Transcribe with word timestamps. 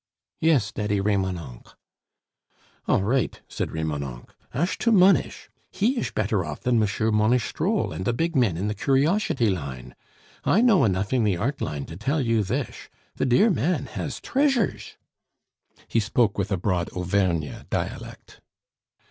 "Yes, 0.39 0.71
Daddy 0.71 0.99
Remonencq." 0.99 1.75
"All 2.87 3.03
right," 3.03 3.39
said 3.47 3.69
Remonencq, 3.71 4.31
"ash 4.51 4.79
to 4.79 4.91
moneysh, 4.91 5.47
he 5.69 5.95
ish 5.99 6.11
better 6.15 6.43
off 6.43 6.61
than 6.61 6.79
Mouchieu 6.79 7.11
Monishtrol 7.11 7.93
and 7.93 8.03
the 8.03 8.11
big 8.11 8.35
men 8.35 8.57
in 8.57 8.67
the 8.67 8.73
curioshity 8.73 9.53
line. 9.53 9.93
I 10.43 10.61
know 10.61 10.85
enough 10.85 11.13
in 11.13 11.23
the 11.23 11.37
art 11.37 11.61
line 11.61 11.85
to 11.85 11.97
tell 11.97 12.19
you 12.19 12.43
thish 12.43 12.89
the 13.17 13.27
dear 13.27 13.51
man 13.51 13.85
has 13.85 14.19
treasursh!" 14.19 14.95
he 15.87 15.99
spoke 15.99 16.35
with 16.35 16.51
a 16.51 16.57
broad 16.57 16.89
Auvergne 16.97 17.65
dialect. 17.69 18.41